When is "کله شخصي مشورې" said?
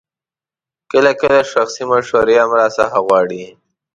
1.21-2.35